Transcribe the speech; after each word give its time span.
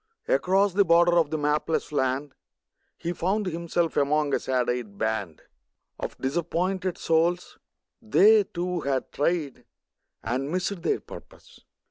Across 0.27 0.73
the 0.73 0.83
border 0.83 1.11
of 1.15 1.29
the 1.29 1.37
mapless 1.37 1.91
land 1.91 2.33
He 2.97 3.13
found 3.13 3.45
himself 3.45 3.95
among 3.95 4.33
a 4.33 4.39
sad 4.39 4.67
eyed 4.67 4.97
band 4.97 5.43
Of 5.99 6.17
disappointed 6.17 6.97
souls; 6.97 7.59
they, 8.01 8.45
too, 8.45 8.79
had 8.79 9.11
tried 9.11 9.63
And 10.23 10.49
missed 10.49 10.81
their 10.81 11.01
purpose. 11.01 11.59